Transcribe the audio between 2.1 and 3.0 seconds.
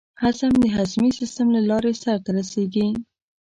ته رسېږي.